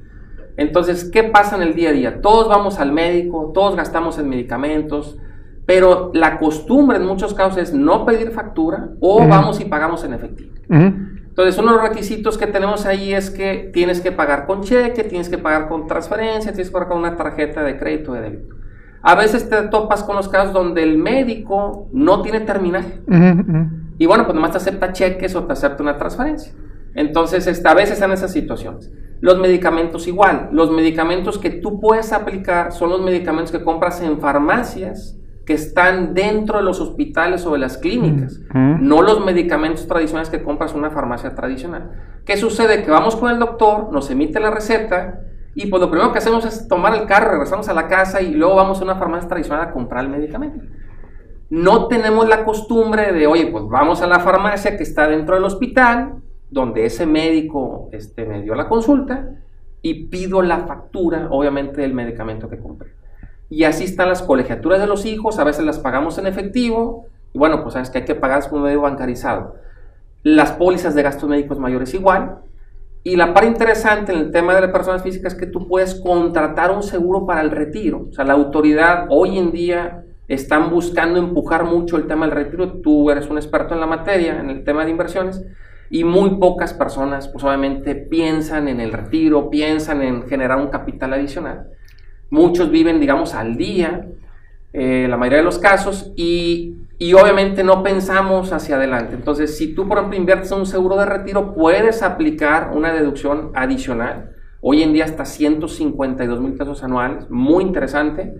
[0.58, 2.20] Entonces, ¿qué pasa en el día a día?
[2.20, 5.16] Todos vamos al médico, todos gastamos en medicamentos,
[5.66, 9.28] pero la costumbre en muchos casos es no pedir factura o Ujú.
[9.28, 10.52] vamos y pagamos en efectivo.
[10.68, 10.92] Ujú.
[11.28, 15.02] Entonces, uno de los requisitos que tenemos ahí es que tienes que pagar con cheque,
[15.02, 18.20] tienes que pagar con transferencia, tienes que pagar con una tarjeta de crédito o de
[18.20, 18.54] débito.
[19.02, 23.02] A veces te topas con los casos donde el médico no tiene terminal.
[23.08, 23.66] Ujú, ujú.
[23.98, 26.52] Y bueno, pues nomás te acepta cheques o te acepta una transferencia.
[26.94, 28.92] Entonces, este, a veces están esas situaciones.
[29.20, 30.50] Los medicamentos igual.
[30.52, 36.14] Los medicamentos que tú puedes aplicar son los medicamentos que compras en farmacias que están
[36.14, 40.78] dentro de los hospitales o de las clínicas, no los medicamentos tradicionales que compras en
[40.78, 41.90] una farmacia tradicional.
[42.24, 42.82] ¿Qué sucede?
[42.82, 45.20] Que vamos con el doctor, nos emite la receta
[45.54, 48.34] y pues lo primero que hacemos es tomar el carro, regresamos a la casa y
[48.34, 50.64] luego vamos a una farmacia tradicional a comprar el medicamento
[51.50, 55.44] no tenemos la costumbre de, oye, pues vamos a la farmacia que está dentro del
[55.44, 56.16] hospital,
[56.50, 59.28] donde ese médico este, me dio la consulta,
[59.80, 62.90] y pido la factura, obviamente, del medicamento que compré.
[63.54, 67.38] Y así están las colegiaturas de los hijos, a veces las pagamos en efectivo, y
[67.38, 69.54] bueno, pues sabes que hay que pagar un medio bancarizado.
[70.24, 72.38] Las pólizas de gastos médicos mayores igual.
[73.04, 75.94] Y la parte interesante en el tema de las personas físicas es que tú puedes
[76.00, 78.08] contratar un seguro para el retiro.
[78.10, 82.80] O sea, la autoridad hoy en día están buscando empujar mucho el tema del retiro.
[82.82, 85.44] Tú eres un experto en la materia, en el tema de inversiones,
[85.90, 91.12] y muy pocas personas, pues obviamente, piensan en el retiro, piensan en generar un capital
[91.12, 91.68] adicional.
[92.34, 94.08] Muchos viven, digamos, al día,
[94.72, 99.14] eh, la mayoría de los casos, y, y obviamente no pensamos hacia adelante.
[99.14, 103.52] Entonces, si tú, por ejemplo, inviertes en un seguro de retiro, puedes aplicar una deducción
[103.54, 104.32] adicional.
[104.60, 108.34] Hoy en día hasta 152 mil pesos anuales, muy interesante,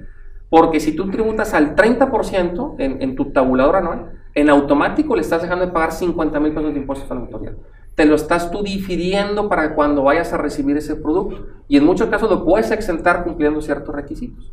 [0.51, 5.43] porque si tú tributas al 30% en, en tu tabulador anual, en automático le estás
[5.43, 7.53] dejando de pagar 50 mil pesos de impuestos a la autoridad.
[7.95, 11.47] Te lo estás tú difiriendo para cuando vayas a recibir ese producto.
[11.69, 14.53] Y en muchos casos lo puedes exentar cumpliendo ciertos requisitos.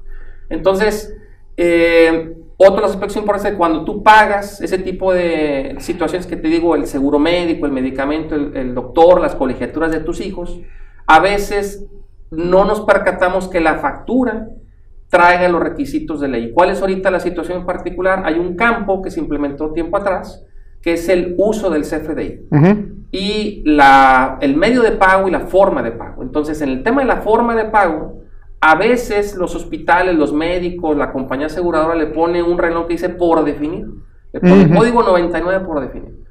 [0.49, 1.15] Entonces,
[1.57, 6.85] eh, otro aspecto importante cuando tú pagas ese tipo de situaciones que te digo, el
[6.85, 10.59] seguro médico, el medicamento, el, doctor, las colegiaturas de tus hijos,
[11.07, 11.87] a veces
[12.29, 14.49] no nos percatamos que la factura
[15.09, 16.51] traiga los requisitos de ley.
[16.53, 18.21] ¿Cuál es ahorita la situación en particular?
[18.25, 20.45] Hay un campo que se implementó tiempo atrás,
[20.81, 23.00] que es el uso del CFDI Ujú.
[23.11, 26.23] Y la, el medio de pago y la forma de pago.
[26.23, 28.21] Entonces, en el tema de la forma de pago,
[28.61, 33.09] a veces los hospitales, los médicos, la compañía aseguradora le pone un reloj que dice
[33.09, 33.87] por definir.
[34.33, 34.75] el Ujú.
[34.77, 36.21] código 99 por definir.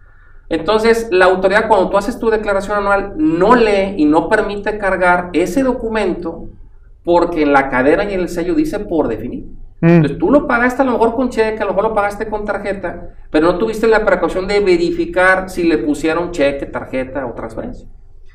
[0.48, 5.30] Entonces, la autoridad cuando tú haces tu declaración anual no lee y no permite cargar
[5.32, 6.48] ese documento
[7.04, 9.44] porque en la cadena y en el sello dice por definir.
[9.80, 9.88] Mm.
[9.88, 12.44] Entonces tú lo pagaste a lo mejor con cheque, a lo mejor lo pagaste con
[12.44, 17.88] tarjeta, pero no tuviste la precaución de verificar si le pusieron cheque, tarjeta o transferencia.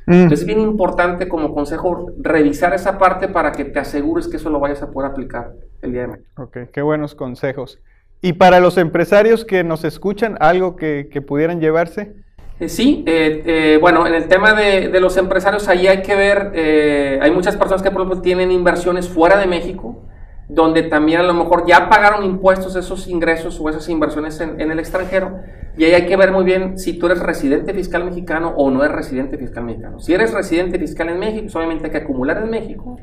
[0.08, 0.14] Mm.
[0.14, 4.50] Entonces es bien importante como consejo revisar esa parte para que te asegures que eso
[4.50, 6.28] lo vayas a poder aplicar el día de mañana.
[6.38, 7.80] Ok, qué buenos consejos.
[8.22, 12.14] Y para los empresarios que nos escuchan, algo que, que pudieran llevarse.
[12.60, 16.16] Eh, Sí, eh, eh, bueno, en el tema de, de los empresarios, ahí hay que
[16.16, 20.05] ver, eh, hay muchas personas que por ejemplo tienen inversiones fuera de México,
[20.48, 24.72] donde también a lo mejor ya pagaron impuestos esos ingresos o esas inversiones en, en
[24.72, 25.40] el extranjero,
[25.78, 28.84] y ahí hay que ver muy bien si tú eres residente fiscal mexicano o no
[28.84, 30.00] eres residente fiscal mexicano.
[30.00, 32.98] Si eres residente fiscal en México, pues, obviamente hay que acumular en México,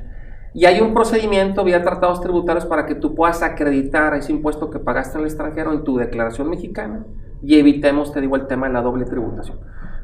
[0.54, 4.78] y hay un procedimiento vía tratados tributarios para que tú puedas acreditar ese impuesto que
[4.78, 7.06] pagaste en el extranjero en tu declaración mexicana
[7.42, 9.58] y evitemos, te digo, el tema de la doble tributación.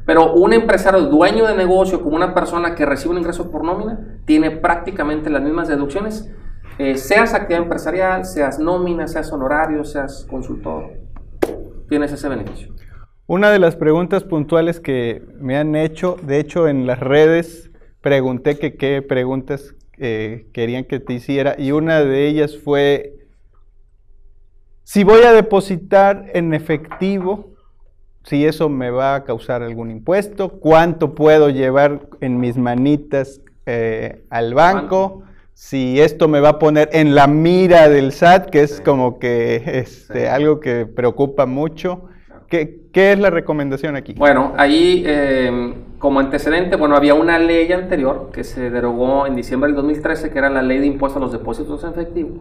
[0.05, 3.99] Pero un empresario dueño de negocio como una persona que recibe un ingreso por nómina
[4.25, 6.33] tiene prácticamente las mismas deducciones,
[6.79, 10.93] eh, seas actividad empresarial, seas nómina, seas honorario, seas consultor,
[11.89, 12.73] tienes ese beneficio.
[13.27, 17.69] Una de las preguntas puntuales que me han hecho, de hecho en las redes
[18.01, 23.19] pregunté que qué preguntas eh, querían que te hiciera y una de ellas fue
[24.83, 27.51] si voy a depositar en efectivo,
[28.23, 34.25] si eso me va a causar algún impuesto, cuánto puedo llevar en mis manitas eh,
[34.31, 35.25] al banco,
[35.61, 38.81] si esto me va a poner en la mira del SAT, que es Sí.
[38.83, 40.25] como que este, Sí.
[40.25, 42.05] algo que preocupa mucho.
[42.47, 44.13] ¿Qué, qué es la recomendación aquí?
[44.17, 49.67] Bueno, ahí eh, como antecedente, bueno, había una ley anterior que se derogó en diciembre
[49.67, 52.39] del 2013, que era la ley de impuesto a los depósitos en efectivo,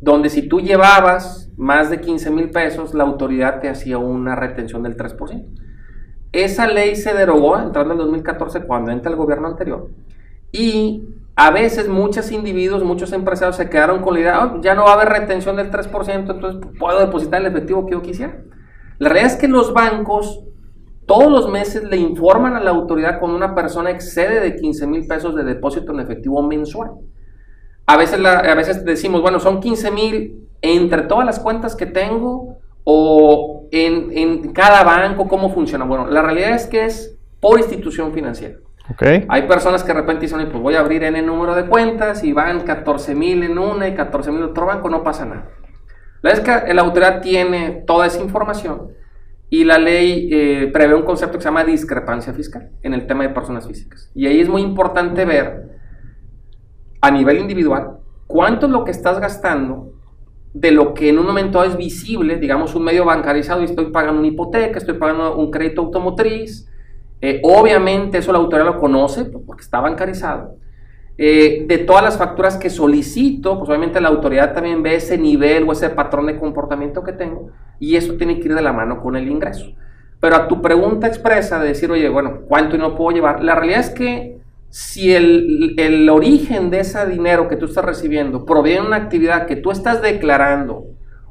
[0.00, 4.84] donde si tú llevabas más de 15 mil pesos, la autoridad te hacía una retención
[4.84, 5.46] del 3%.
[6.30, 9.88] Esa ley se derogó entrando en 2014 cuando entra el gobierno anterior.
[10.52, 11.02] Y
[11.34, 14.90] a veces muchos individuos, muchos empresarios se quedaron con la idea, "Ah, ya no va
[14.90, 18.42] a haber retención del 3%, entonces puedo depositar el efectivo que yo quisiera.
[18.98, 20.44] La realidad es que los bancos
[21.06, 25.06] todos los meses le informan a la autoridad cuando una persona excede de 15 mil
[25.06, 26.92] pesos de depósito en efectivo mensual.
[27.86, 31.86] A veces, la- a veces decimos, bueno, son 15 mil entre todas las cuentas que
[31.86, 35.84] tengo o en, en cada banco, ¿cómo funciona?
[35.84, 38.58] Bueno, la realidad es que es por institución financiera.
[38.92, 39.02] Ok.
[39.28, 42.22] Hay personas que de repente dicen, "Oye, pues voy a abrir N número de cuentas
[42.24, 45.48] y van 14 mil en una y 14 mil en otro banco, no pasa nada.
[46.20, 48.92] La es que la autoridad tiene toda esa información
[49.50, 53.24] y la ley eh, prevé un concepto que se llama discrepancia fiscal en el tema
[53.24, 54.10] de personas físicas.
[54.14, 55.78] Y ahí es muy importante ver
[57.00, 59.92] a nivel individual cuánto es lo que estás gastando
[60.54, 64.20] de lo que en un momento es visible, digamos un medio bancarizado y estoy pagando
[64.20, 66.68] una hipoteca, estoy pagando un crédito automotriz,
[67.24, 70.56] eh, obviamente eso la autoridad lo conoce pues, porque está bancarizado.
[71.16, 75.62] Eh, de todas las facturas que solicito, pues obviamente la autoridad también ve ese nivel
[75.68, 79.00] o ese patrón de comportamiento que tengo y eso tiene que ir de la mano
[79.00, 79.66] con el ingreso.
[80.18, 83.42] Pero a tu pregunta expresa de decir, oye, bueno, ¿cuánto no puedo llevar?
[83.42, 88.44] La realidad es que si el, el origen de ese dinero que tú estás recibiendo
[88.44, 90.86] proviene de una actividad que tú estás declarando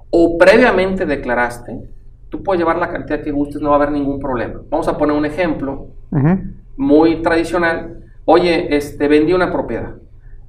[0.09, 1.90] o previamente declaraste,
[2.31, 4.61] tú puedes llevar la cantidad que gustes, no va a haber ningún problema.
[4.69, 6.39] Vamos a poner un ejemplo Ujú.
[6.77, 8.05] muy tradicional.
[8.25, 9.95] Oye, este, vendí una propiedad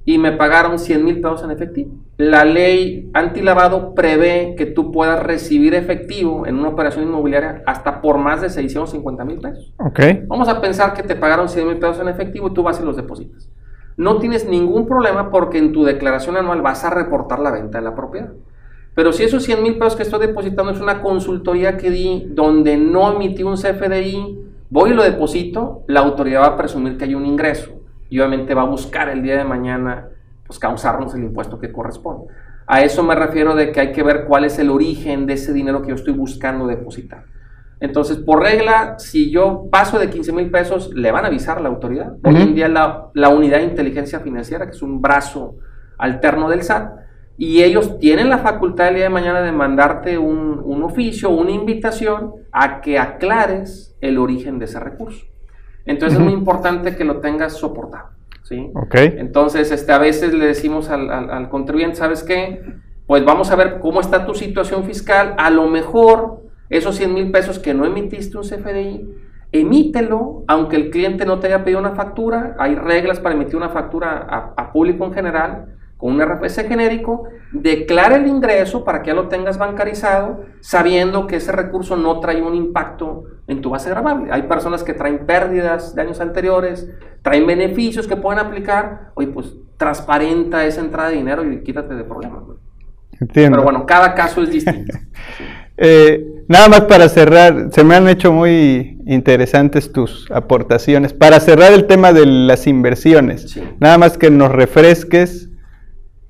[0.05, 1.91] y me pagaron 100 mil pesos en efectivo.
[2.17, 8.17] La ley antilavado prevé que tú puedas recibir efectivo en una operación inmobiliaria hasta por
[8.17, 9.73] más de 650 mil pesos.
[9.77, 9.99] Ok.
[10.27, 12.83] Vamos a pensar que te pagaron 100 mil pesos en efectivo y tú vas y
[12.85, 13.49] los depositas.
[13.97, 17.83] No tienes ningún problema porque en tu declaración anual vas a reportar la venta de
[17.83, 18.31] la propiedad.
[18.95, 22.77] Pero si esos 100 mil pesos que estoy depositando es una consultoría que di donde
[22.77, 27.15] no emití un CFDI, voy y lo deposito, la autoridad va a presumir que hay
[27.15, 27.71] un ingreso
[28.09, 30.09] y obviamente va a buscar el día de mañana
[30.45, 32.31] pues causarnos el impuesto que corresponde.
[32.67, 35.53] A eso me refiero de que hay que ver cuál es el origen de ese
[35.53, 37.25] dinero que yo estoy buscando depositar.
[37.79, 41.61] Entonces, por regla, si yo paso de 15 mil pesos, le van a avisar a
[41.61, 42.13] la autoridad.
[42.23, 45.55] Hoy en día la, la unidad de inteligencia financiera, que es un brazo
[45.97, 47.02] alterno del SAT,
[47.37, 51.51] y ellos tienen la facultad el día de mañana de mandarte un, un oficio, una
[51.51, 55.25] invitación a que aclares el origen de ese recurso.
[55.85, 58.09] Entonces es muy importante que lo tengas soportado.
[58.43, 58.69] ¿sí?
[58.75, 58.95] Ok.
[58.95, 62.61] Entonces, este, a veces le decimos al, al- al contribuyente, ¿sabes qué?
[63.07, 65.33] Pues vamos a ver cómo está tu situación fiscal.
[65.37, 69.09] A lo mejor esos 100 mil pesos que no emitiste un CFDI,
[69.51, 72.55] emítelo, aunque el cliente no te haya pedido una factura.
[72.59, 75.65] Hay reglas para emitir una factura a, a público en general,
[76.03, 81.37] con un RFC genérico, declara el ingreso para que ya lo tengas bancarizado, sabiendo que
[81.37, 84.29] ese recurso no trae un impacto en tu base grabable.
[84.29, 86.89] Hay personas que traen pérdidas de años anteriores,
[87.21, 92.03] traen beneficios que pueden aplicar, oye, pues transparenta esa entrada de dinero y quítate de
[92.03, 92.43] problemas.
[93.21, 93.55] Entiendo.
[93.59, 94.97] Pero bueno, cada caso es distinto.
[95.75, 101.13] Eh, nada más para cerrar, se me han hecho muy interesantes tus aportaciones.
[101.13, 103.63] Para cerrar el tema de las inversiones, Sí.
[103.79, 105.49] nada más que nos refresques,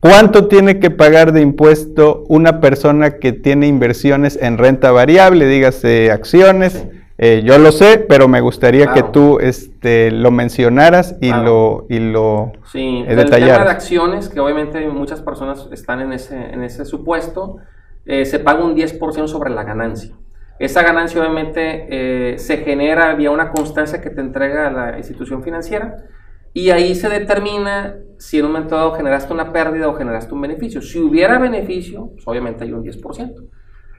[0.03, 6.11] ¿cuánto tiene que pagar de impuesto una persona que tiene inversiones en renta variable, dígase
[6.11, 6.73] acciones?
[6.73, 6.89] Sí.
[7.19, 11.43] Eh, yo lo sé, pero me gustaría que tú este, lo mencionaras y Claro.
[11.43, 13.65] lo, y lo Sí, eh, el tema detallaras.
[13.65, 17.57] de acciones, que obviamente muchas personas están en ese, en ese supuesto,
[18.05, 20.13] eh, se paga un 10% sobre la ganancia.
[20.59, 21.87] Esa ganancia obviamente
[22.33, 25.95] eh, se genera vía una constancia que te entrega la institución financiera
[26.53, 30.41] y ahí se determina si en un momento dado generaste una pérdida o generaste un
[30.41, 30.81] beneficio.
[30.81, 33.33] Si hubiera beneficio, pues obviamente hay un 10%.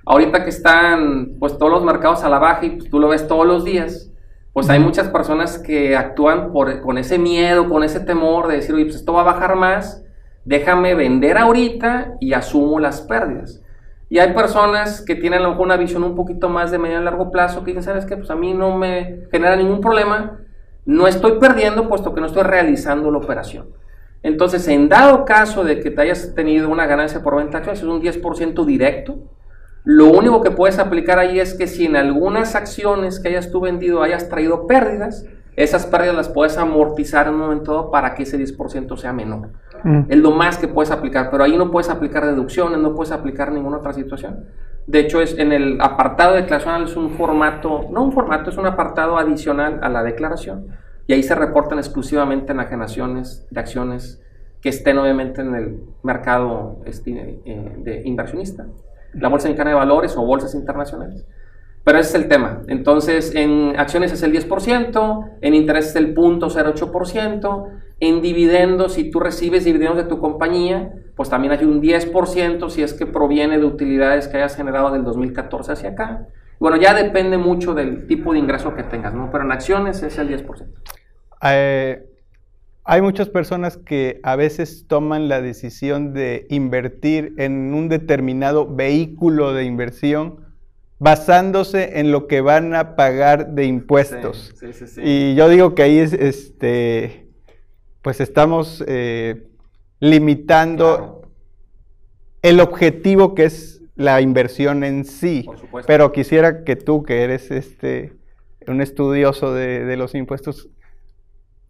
[0.07, 3.27] Ahorita que están pues todos los mercados a la baja y pues, tú lo ves
[3.27, 4.11] todos los días,
[4.53, 8.75] pues hay muchas personas que actúan por, con ese miedo, con ese temor de decir,
[8.75, 10.05] oye, pues esto va a bajar más,
[10.45, 13.61] déjame vender ahorita y asumo las pérdidas.
[14.09, 17.01] Y hay personas que tienen a lo mejor una visión un poquito más de medio
[17.01, 18.17] y largo plazo que dicen, ¿sabes qué?
[18.17, 20.39] Pues a mí no me genera ningún problema,
[20.87, 23.67] no estoy perdiendo puesto que no estoy realizando la operación.
[24.23, 27.83] Entonces, en dado caso de que te hayas tenido una ganancia por venta de acciones,
[27.83, 29.19] es un 10% directo.
[29.85, 33.61] Lo único que puedes aplicar ahí es que si en algunas acciones que hayas tú
[33.61, 38.23] vendido hayas traído pérdidas, esas pérdidas las puedes amortizar en un momento dado para que
[38.23, 39.51] ese 10% sea menor.
[39.85, 40.05] Mm.
[40.09, 43.53] Es lo más que puedes aplicar, pero ahí no puedes aplicar deducciones, no puedes aplicar
[43.53, 44.47] ninguna otra situación.
[44.87, 48.67] De hecho, es en el apartado declaracional es un formato, no un formato, es un
[48.67, 50.67] apartado adicional a la declaración.
[51.07, 54.23] Y ahí se reportan exclusivamente enajenaciones de acciones
[54.61, 58.67] que estén obviamente en el mercado este, eh, de inversionista,
[59.13, 61.27] la bolsa mexicana de valores o bolsas internacionales.
[61.85, 62.63] Pero ese es el tema.
[62.69, 67.69] Entonces, en acciones es el 10%, en intereses es el 0.08%,
[68.09, 72.83] en dividendos, si tú recibes dividendos de tu compañía, pues también hay un 10% si
[72.83, 76.27] es que proviene de utilidades que hayas generado del 2014 hacia acá.
[76.59, 79.31] Bueno, ya depende mucho del tipo de ingreso que tengas, ¿no?
[79.31, 80.67] Pero en acciones es el 10%.
[81.43, 82.07] Eh,
[82.85, 89.53] hay muchas personas que a veces toman la decisión de invertir en un determinado vehículo
[89.53, 90.45] de inversión
[90.99, 94.55] basándose en lo que van a pagar de impuestos.
[94.57, 95.01] Sí, sí, sí.
[95.03, 97.24] Y yo digo que ahí es, este,
[98.05, 99.49] pues estamos eh,
[99.99, 101.23] limitando Claro.
[102.43, 105.43] el objetivo que es la inversión en sí.
[105.47, 105.87] Por supuesto.
[105.87, 108.13] Pero quisiera que tú, que eres este
[108.67, 110.69] un estudioso de, de los impuestos,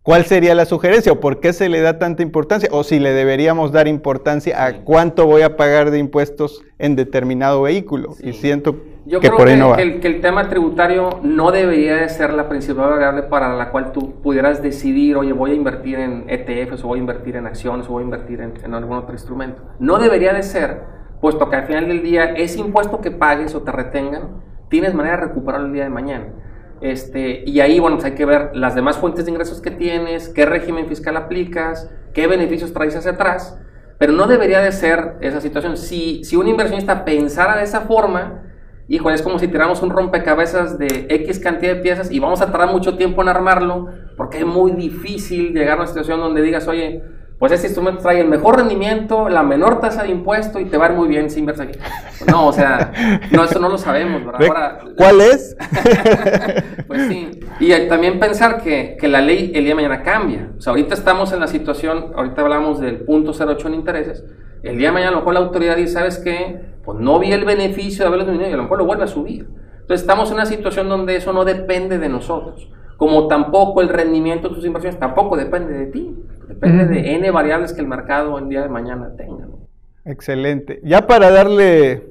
[0.03, 1.13] ¿cuál sería la sugerencia?
[1.13, 2.69] ¿O por qué se le da tanta importancia?
[2.73, 7.63] ¿O si le deberíamos dar importancia a cuánto voy a pagar de impuestos en determinado
[7.63, 8.15] vehículo?
[8.15, 8.31] Sí.
[8.31, 9.77] Y siento Yo que creo por ahí que, no va.
[9.77, 13.71] que el, que el tema tributario no debería de ser la principal variable para la
[13.71, 17.47] cual tú pudieras decidir, oye, voy a invertir en ETFs o voy a invertir en
[17.47, 19.63] acciones o voy a invertir en, en algún otro instrumento.
[19.79, 20.83] No debería de ser,
[21.21, 25.17] puesto que al final del día ese impuesto que pagues o te retengan, tienes manera
[25.17, 26.27] de recuperarlo el día de mañana.
[26.81, 30.29] Este, y ahí, bueno, pues hay que ver las demás fuentes de ingresos que tienes,
[30.29, 33.59] qué régimen fiscal aplicas, qué beneficios traes hacia atrás,
[33.99, 35.77] pero no debería de ser esa situación.
[35.77, 38.43] Si, si un inversionista pensara de esa forma,
[38.89, 42.51] híjole, es como si tiramos un rompecabezas de X cantidad de piezas y vamos a
[42.51, 46.69] tardar mucho tiempo en armarlo, porque es muy difícil llegar a una situación donde digas,
[46.69, 47.03] oye,
[47.39, 50.87] pues este instrumento trae el mejor rendimiento, la menor tasa de impuesto y te va
[50.87, 51.79] a ir muy bien si inviertes aquí.
[52.31, 52.93] No, o sea,
[53.33, 54.39] no, eso no lo sabemos, ¿verdad?
[54.39, 55.57] Ve, Ahora, ¿Cuál es?
[56.87, 57.41] pues sí.
[57.59, 60.53] Y también pensar que, que la ley el día de mañana cambia.
[60.57, 64.25] O sea, ahorita estamos en la situación, ahorita hablamos del punto 08 en intereses.
[64.63, 66.74] El día de mañana a lo mejor la autoridad dice, ¿sabes qué?
[66.85, 69.09] Pues no vi el beneficio de haberlo disminuido y a lo mejor lo vuelve a
[69.09, 69.49] subir.
[69.81, 72.71] Entonces estamos en una situación donde eso no depende de nosotros.
[72.97, 76.17] Como tampoco el rendimiento de tus inversiones tampoco depende de ti.
[76.49, 79.47] Depende de N variables que el mercado el día de mañana tenga.
[79.47, 79.69] ¿no?
[80.05, 80.81] Excelente.
[80.85, 82.07] Ya para darle,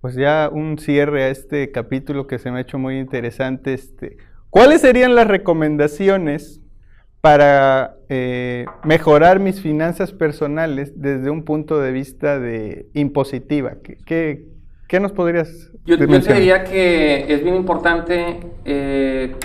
[0.00, 4.16] pues ya un cierre a este capítulo que se me ha hecho muy interesante, este,
[4.50, 6.61] ¿cuáles serían las recomendaciones
[7.22, 13.76] para eh, mejorar mis finanzas personales desde un punto de vista de impositiva?
[13.82, 14.48] ¿Qué, qué,
[14.88, 19.36] qué nos podrías Yo, yo te diría que es bien importante eh,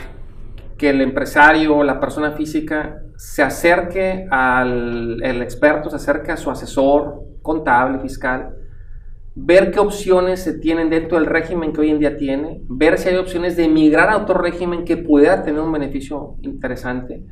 [0.75, 6.49] que el empresario, la persona física, se acerque al el experto, se acerque a su
[6.49, 8.55] asesor contable, fiscal,
[9.35, 13.09] ver qué opciones se tienen dentro del régimen que hoy en día tiene, ver si
[13.09, 17.23] hay opciones de emigrar a otro régimen que pudiera tener un beneficio interesante.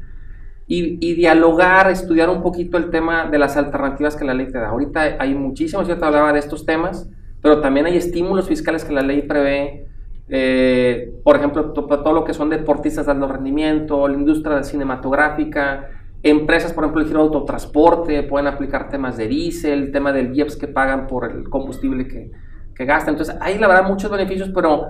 [0.67, 4.69] Y, dialogar, estudiar un poquito el tema de las alternativas que la ley te da.
[4.69, 7.07] Ahorita hay muchísimos, yo te hablaba de estos temas,
[7.41, 9.87] pero también hay estímulos fiscales que la ley prevé.
[10.27, 15.87] Eh, por ejemplo, todo lo que son deportistas de alto rendimiento, la industria cinematográfica,
[16.23, 20.55] empresas, por ejemplo, el giro de autotransporte, pueden aplicar temas de diésel, tema del IEPS
[20.55, 22.31] que pagan por el combustible que,
[22.73, 23.13] que gastan.
[23.13, 24.89] Entonces, hay la verdad muchos beneficios, pero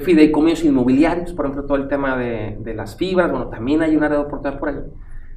[0.00, 4.04] fideicomisos inmobiliarios, por ejemplo, todo el tema de, de, las fibras, bueno, también hay un
[4.04, 4.76] área de oportunidad por ahí.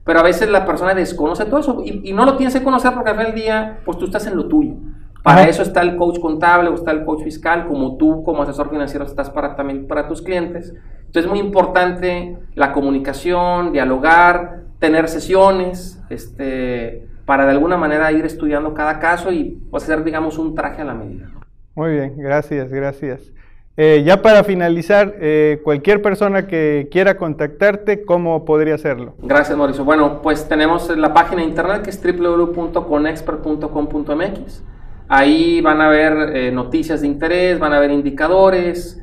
[0.06, 3.10] Pero a veces la persona desconoce todo eso y, no lo tienes que conocer porque
[3.10, 4.76] al final del día, pues tú estás en lo tuyo.
[5.24, 8.70] Para eso está el coach contable o está el coach fiscal, como tú como asesor
[8.70, 10.76] financiero estás para también para tus clientes.
[10.99, 18.26] Entonces es muy importante la comunicación, dialogar, tener sesiones, este, para de alguna manera ir
[18.26, 21.32] estudiando cada caso y pues, hacer, digamos, un traje a la medida.
[21.74, 23.34] Muy bien, gracias, gracias.
[23.78, 29.16] Eh, ya para finalizar, eh, cualquier persona que quiera contactarte, ¿cómo podría hacerlo?
[29.22, 29.84] Gracias, Mauricio.
[29.84, 34.64] Bueno, pues tenemos la página de internet que es www.conexpert.com.mx.
[35.10, 39.02] Ahí van a ver eh, noticias de interés, van a ver indicadores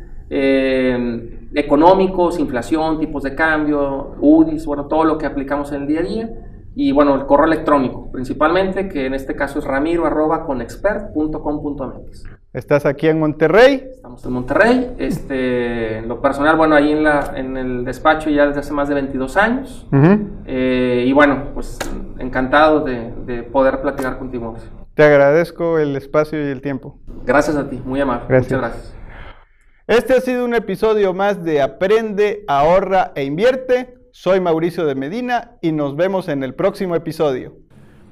[1.55, 6.03] económicos, inflación, tipos de cambio, UDIs, bueno, todo lo que aplicamos en el día a
[6.03, 6.31] día
[6.75, 10.47] y bueno, el correo electrónico principalmente, que en este caso es ramiro arroba
[12.53, 13.89] ¿Estás aquí en Monterrey?
[13.95, 14.95] Estamos en Monterrey.
[14.99, 18.89] Este, en lo personal, bueno, ahí en, la, en el despacho ya desde hace más
[18.89, 19.89] de 22 años.
[20.47, 21.79] Eh, y bueno, pues
[22.19, 24.55] encantado de, de, poder platicar contigo.
[24.95, 26.99] Te agradezco el espacio y el tiempo.
[27.25, 28.27] Gracias a ti, muy amable.
[28.29, 28.53] Gracias.
[28.53, 29.03] Muchas gracias.
[29.87, 34.02] Este ha sido un episodio más de Aprende, ahorra e invierte.
[34.15, 37.57] Soy Mauricio de Medina y nos vemos en el próximo episodio.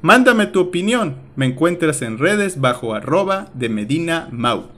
[0.01, 1.17] Mándame tu opinión.
[1.37, 4.71] Me encuentras en redes bajo arroba de Medina Mau.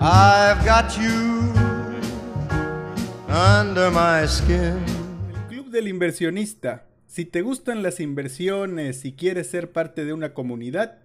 [0.00, 1.52] I've got you
[3.28, 4.78] under my skin.
[5.34, 6.86] El Club del Inversionista.
[7.08, 11.00] Si te gustan las inversiones y quieres ser parte de una comunidad,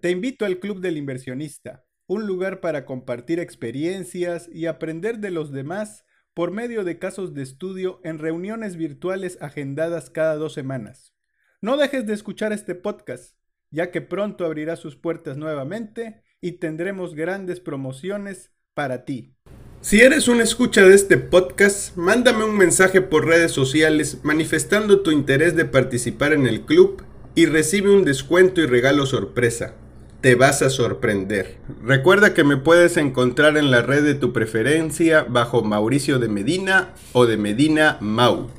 [0.00, 5.52] te invito al Club del Inversionista un lugar para compartir experiencias y aprender de los
[5.52, 11.12] demás por medio de casos de estudio en reuniones virtuales agendadas cada dos semanas.
[11.60, 13.36] No dejes de escuchar este podcast,
[13.70, 19.34] ya que pronto abrirá sus puertas nuevamente y tendremos grandes promociones para ti.
[19.82, 25.10] Si eres un escucha de este podcast, mándame un mensaje por redes sociales manifestando tu
[25.10, 27.02] interés de participar en el club
[27.34, 29.74] y recibe un descuento y regalo sorpresa
[30.20, 31.58] te vas a sorprender.
[31.82, 36.90] Recuerda que me puedes encontrar en la red de tu preferencia bajo Mauricio de Medina
[37.12, 38.50] o de Medina Mau.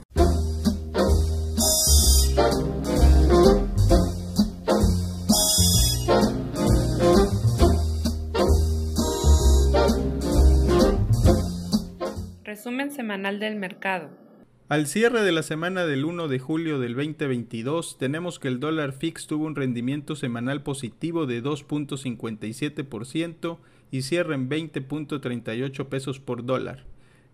[12.43, 14.28] Resumen semanal del mercado.
[14.69, 18.93] Al cierre de la semana del 1 de julio del 2022, tenemos que el dólar
[18.93, 23.57] fix tuvo un rendimiento semanal positivo de 2.57%
[23.89, 26.85] y cierra en 20.38 pesos por dólar.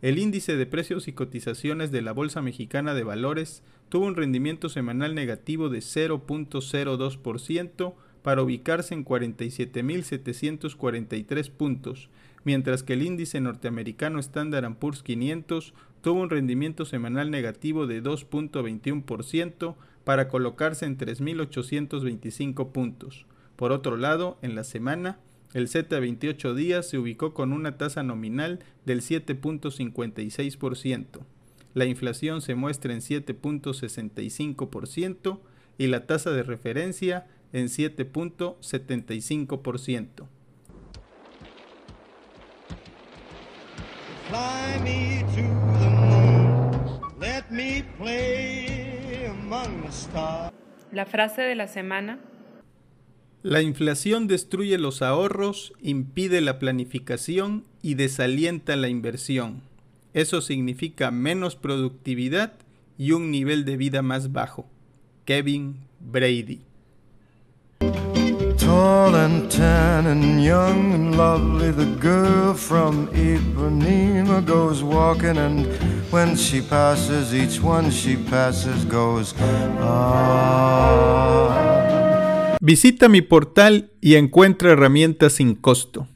[0.01, 4.69] El índice de precios y cotizaciones de la Bolsa Mexicana de Valores tuvo un rendimiento
[4.69, 12.09] semanal negativo de 0.02% para ubicarse en 47.743 puntos,
[12.45, 15.73] mientras que el índice norteamericano Standard Poor's 500
[16.06, 23.26] tuvo un rendimiento semanal negativo de 2.21% para colocarse en 3.825 puntos.
[23.56, 25.18] Por otro lado, en la semana,
[25.56, 31.22] el Z 28 días se ubicó con una tasa nominal del 7.56%.
[31.74, 35.39] La inflación se muestra en 7.65%
[35.80, 40.28] y la tasa de referencia en 7.75%.
[50.91, 52.20] La frase de la semana.
[53.43, 59.62] La inflación destruye los ahorros, impide la planificación y desalienta la inversión.
[60.14, 62.53] Eso significa menos productividad
[62.97, 64.68] y un nivel de vida más bajo.
[65.26, 66.62] Kevin Brady.
[82.59, 86.07] Visita mi portal y encuentra herramientas sin costo.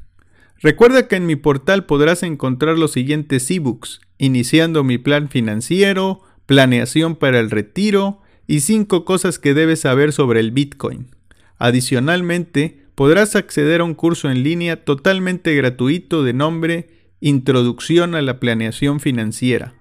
[0.58, 7.16] Recuerda que en mi portal podrás encontrar los siguientes ebooks, iniciando mi plan financiero, planeación
[7.16, 11.19] para el retiro y 5 cosas que debes saber sobre el Bitcoin.
[11.60, 16.90] Adicionalmente, podrás acceder a un curso en línea totalmente gratuito de nombre
[17.20, 19.76] Introducción a la Planeación Financiera.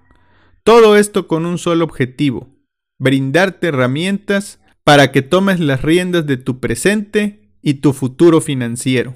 [0.63, 2.49] Todo esto con un solo objetivo,
[2.99, 9.15] brindarte herramientas para que tomes las riendas de tu presente y tu futuro financiero.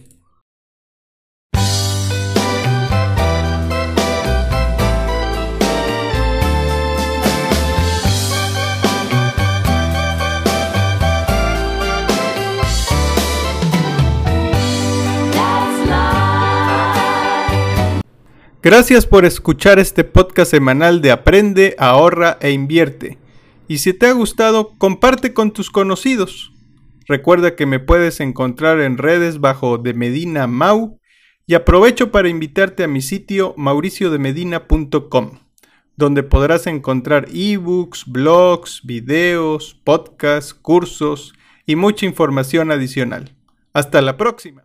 [18.63, 23.17] Gracias por escuchar este podcast semanal de Aprende, ahorra e invierte.
[23.67, 26.53] Y si te ha gustado, comparte con tus conocidos.
[27.05, 30.97] Recuerda que me puedes encontrar en redes bajo de Medina Mau
[31.45, 35.39] y aprovecho para invitarte a mi sitio mauriciodemedina.com,
[35.97, 41.33] donde podrás encontrar ebooks, blogs, videos, podcasts, cursos
[41.65, 43.35] y mucha información adicional.
[43.73, 44.63] Hasta la próxima.